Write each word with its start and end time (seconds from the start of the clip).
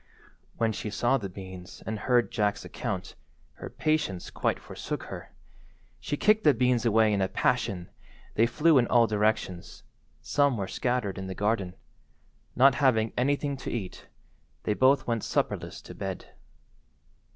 When 0.57 0.71
she 0.71 0.89
saw 0.89 1.19
the 1.19 1.29
beans 1.29 1.83
and 1.85 1.99
heard 1.99 2.31
Jack's 2.31 2.65
account, 2.65 3.13
her 3.57 3.69
patience 3.69 4.31
quite 4.31 4.57
forsook 4.59 5.03
her. 5.03 5.31
She 5.99 6.17
kicked 6.17 6.43
the 6.43 6.55
beans 6.55 6.87
away 6.87 7.13
in 7.13 7.21
a 7.21 7.27
passion—they 7.27 8.47
flew 8.47 8.79
in 8.79 8.87
all 8.87 9.05
directions—some 9.05 10.57
were 10.57 10.67
scattered 10.67 11.19
in 11.19 11.27
the 11.27 11.35
garden. 11.35 11.75
Not 12.55 12.73
having 12.81 13.13
anything 13.15 13.55
to 13.57 13.69
eat, 13.69 14.07
they 14.63 14.73
both 14.73 15.05
went 15.05 15.23
supperless 15.23 15.83
to 15.83 15.93
bed. 15.93 16.33